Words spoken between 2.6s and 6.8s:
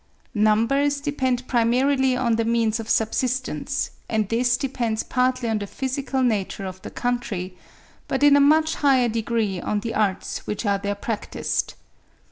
of subsistence, and this depends partly on the physical nature